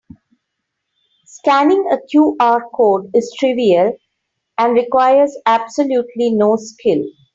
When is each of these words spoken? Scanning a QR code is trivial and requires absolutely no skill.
Scanning 1.25 1.87
a 1.91 1.97
QR 2.11 2.71
code 2.73 3.11
is 3.13 3.31
trivial 3.37 3.93
and 4.57 4.73
requires 4.73 5.37
absolutely 5.45 6.31
no 6.31 6.55
skill. 6.55 7.03